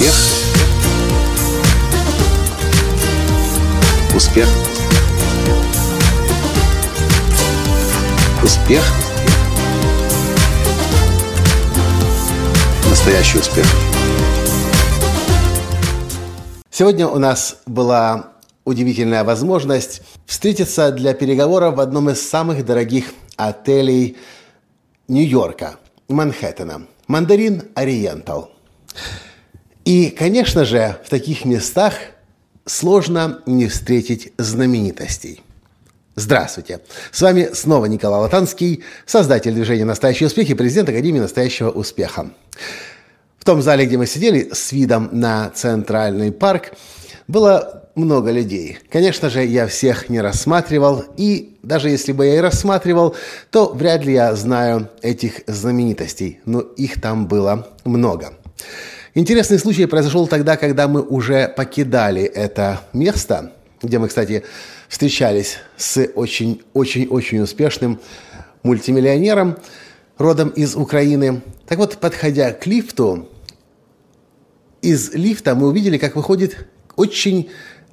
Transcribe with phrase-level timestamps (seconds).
[0.00, 0.14] Успех.
[4.16, 4.48] Успех.
[8.42, 8.82] Успех.
[12.88, 13.66] Настоящий успех.
[16.70, 18.32] Сегодня у нас была
[18.64, 24.16] удивительная возможность встретиться для переговоров в одном из самых дорогих отелей
[25.08, 25.76] Нью-Йорка,
[26.08, 26.86] Манхэттена.
[27.06, 28.50] Мандарин Ориентал.
[29.90, 31.94] И, конечно же, в таких местах
[32.64, 35.42] сложно не встретить знаменитостей.
[36.14, 36.78] Здравствуйте!
[37.10, 42.30] С вами снова Николай Латанский, создатель движения «Настоящий успех» и президент Академии «Настоящего успеха».
[43.40, 46.74] В том зале, где мы сидели с видом на Центральный парк,
[47.26, 48.78] было много людей.
[48.92, 53.16] Конечно же, я всех не рассматривал, и даже если бы я и рассматривал,
[53.50, 58.34] то вряд ли я знаю этих знаменитостей, но их там было много.
[59.14, 64.44] Интересный случай произошел тогда, когда мы уже покидали это место, где мы, кстати,
[64.88, 67.98] встречались с очень-очень-очень успешным
[68.62, 69.56] мультимиллионером,
[70.16, 71.42] родом из Украины.
[71.66, 73.28] Так вот, подходя к лифту,
[74.80, 77.50] из лифта мы увидели, как выходит очень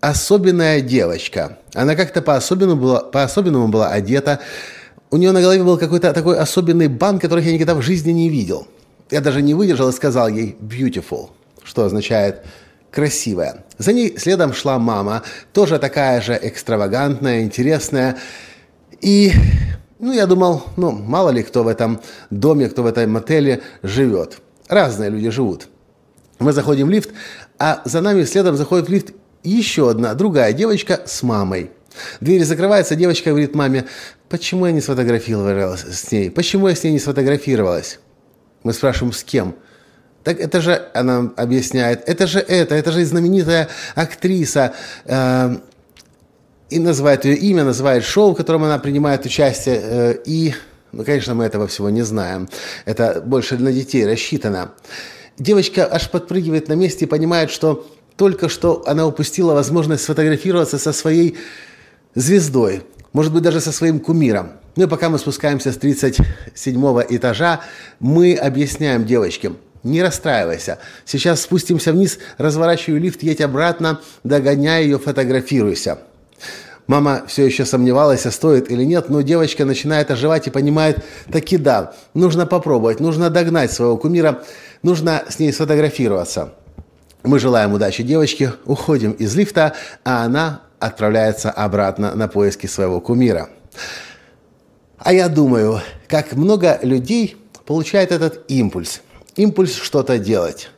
[0.00, 1.56] особенная девочка.
[1.72, 4.40] Она как-то по-особенному была, по-особенному была одета.
[5.10, 8.28] У нее на голове был какой-то такой особенный бант, который я никогда в жизни не
[8.28, 8.68] видел.
[9.10, 11.30] Я даже не выдержал и сказал ей «beautiful»,
[11.62, 12.44] что означает
[12.90, 13.64] «красивая».
[13.78, 18.18] За ней следом шла мама, тоже такая же экстравагантная, интересная.
[19.00, 19.32] И,
[19.98, 24.38] ну, я думал, ну, мало ли кто в этом доме, кто в этом мотеле живет.
[24.68, 25.68] Разные люди живут.
[26.38, 27.10] Мы заходим в лифт,
[27.58, 31.70] а за нами следом заходит в лифт еще одна, другая девочка с мамой.
[32.20, 33.86] Дверь закрывается, девочка говорит маме,
[34.28, 36.30] почему я не сфотографировалась с ней?
[36.30, 37.98] Почему я с ней не сфотографировалась?
[38.62, 39.54] Мы спрашиваем, с кем?
[40.24, 44.74] Так это же, она объясняет, это же это, это же знаменитая актриса.
[45.04, 45.56] Э,
[46.70, 49.80] и называет ее имя, называет шоу, в котором она принимает участие.
[49.82, 50.54] Э, и,
[50.92, 52.48] ну, конечно, мы этого всего не знаем.
[52.84, 54.72] Это больше для детей рассчитано.
[55.38, 57.86] Девочка аж подпрыгивает на месте и понимает, что
[58.16, 61.38] только что она упустила возможность сфотографироваться со своей
[62.14, 62.82] звездой,
[63.12, 64.50] может быть, даже со своим кумиром.
[64.78, 66.22] Ну и пока мы спускаемся с 37
[67.08, 67.62] этажа,
[67.98, 70.78] мы объясняем девочке, не расстраивайся.
[71.04, 75.98] Сейчас спустимся вниз, разворачиваю лифт, едь обратно, догоняй ее, фотографируйся.
[76.86, 81.56] Мама все еще сомневалась, а стоит или нет, но девочка начинает оживать и понимает, таки
[81.58, 84.44] да, нужно попробовать, нужно догнать своего кумира,
[84.84, 86.54] нужно с ней сфотографироваться.
[87.24, 89.72] Мы желаем удачи девочке, уходим из лифта,
[90.04, 93.48] а она отправляется обратно на поиски своего кумира.
[94.98, 99.02] А я думаю, как много людей получает этот импульс.
[99.36, 100.70] Импульс что-то делать.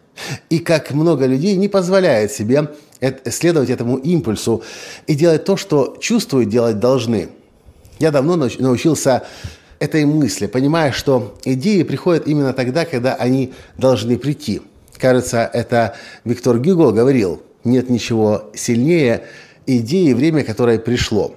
[0.50, 2.68] И как много людей не позволяет себе
[3.26, 4.62] следовать этому импульсу
[5.06, 7.30] и делать то, что чувствуют делать должны.
[7.98, 9.22] Я давно научился
[9.78, 14.60] этой мысли, понимая, что идеи приходят именно тогда, когда они должны прийти–
[15.00, 19.24] Кажется, это Виктор Гюго говорил, нет ничего сильнее
[19.66, 21.34] идеи, время которое пришло.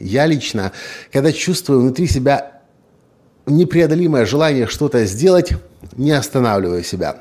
[0.00, 0.72] Я лично,
[1.12, 2.62] когда чувствую внутри себя
[3.46, 5.52] непреодолимое желание что-то сделать,
[5.96, 7.18] не останавливаю себя.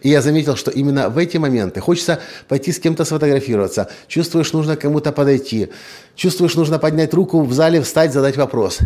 [0.00, 4.76] И я заметил, что именно в эти моменты хочется пойти с кем-то сфотографироваться, чувствуешь, нужно
[4.76, 5.70] кому-то подойти,
[6.14, 8.78] чувствуешь, нужно поднять руку в зале, встать, задать вопрос.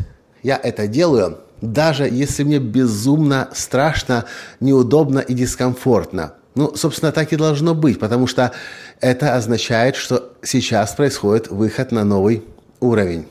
[0.42, 4.24] Я это делаю, даже если мне безумно страшно,
[4.60, 6.34] неудобно и дискомфортно.
[6.54, 8.52] Ну, собственно, так и должно быть, потому что
[9.00, 12.44] это означает, что сейчас происходит выход на новый
[12.84, 13.26] уровень.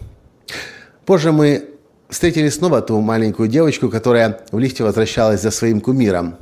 [1.06, 1.70] Позже мы
[2.10, 6.36] встретили снова ту маленькую девочку, которая в лифте возвращалась за своим кумиром.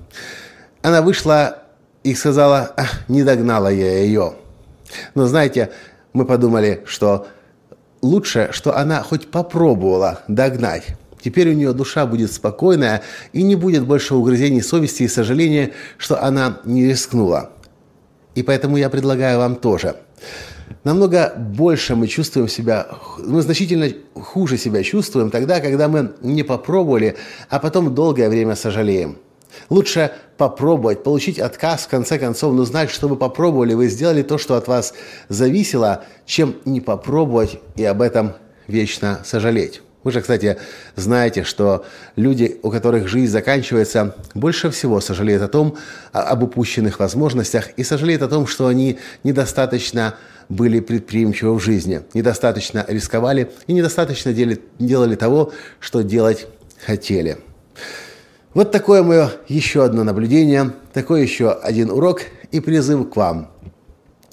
[0.82, 1.64] Она вышла
[2.04, 2.76] и сказала,
[3.08, 4.34] не догнала я ее.
[5.16, 5.72] Но знаете,
[6.14, 7.28] мы подумали, что
[8.02, 10.84] лучше, что она хоть попробовала догнать.
[11.24, 16.22] Теперь у нее душа будет спокойная и не будет больше угрызений совести и сожаления, что
[16.22, 17.52] она не рискнула.
[18.34, 19.96] И поэтому я предлагаю вам тоже.
[20.84, 22.88] Намного больше мы чувствуем себя,
[23.20, 27.18] мы значительно хуже себя чувствуем тогда, когда мы не попробовали,
[27.50, 29.18] а потом долгое время сожалеем.
[29.70, 34.38] Лучше попробовать, получить отказ, в конце концов, но знать, что вы попробовали, вы сделали то,
[34.38, 34.94] что от вас
[35.30, 38.34] зависело, чем не попробовать и об этом
[38.68, 39.82] вечно сожалеть.
[40.04, 40.58] Вы же, кстати,
[40.96, 41.86] знаете, что
[42.16, 45.78] люди, у которых жизнь заканчивается, больше всего сожалеют о том,
[46.12, 50.16] об упущенных возможностях и сожалеют о том, что они недостаточно
[50.50, 56.48] были предприимчивы в жизни, недостаточно рисковали и недостаточно дели, делали того, что делать
[56.86, 57.38] хотели.
[58.54, 62.24] Вот такое мое еще одно наблюдение, такой еще один урок.
[62.52, 63.50] и призыв к вам.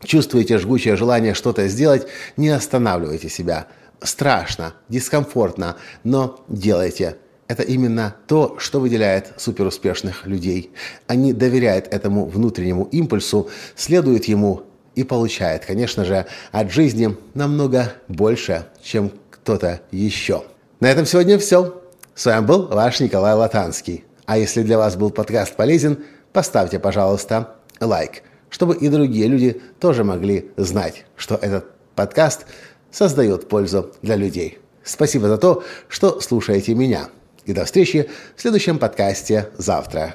[0.03, 2.07] Чувствуете жгучее желание что-то сделать,
[2.37, 3.67] не останавливайте себя.
[4.03, 7.17] Страшно, дискомфортно, но делайте.
[7.49, 10.73] Это именно то, что выделяет суперуспешных людей.
[11.07, 14.65] Они доверяют этому внутреннему импульсу, следуют ему
[14.95, 20.45] и получают, конечно же, от жизни намного больше, чем кто-то еще.
[20.81, 21.83] На этом сегодня все.
[22.15, 24.05] С вами был ваш Николай Латанский.
[24.27, 30.05] А если для вас был подкаст полезен, поставьте, пожалуйста, лайк, чтобы и другие люди тоже
[30.05, 32.47] могли знать, что этот подкаст
[32.91, 34.59] создает пользу для людей.
[34.85, 37.09] Спасибо за то, что слушаете меня.
[37.45, 40.15] И до встречи в следующем подкасте завтра.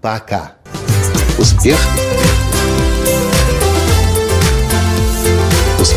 [0.00, 0.52] Пока.
[1.38, 1.78] Успех.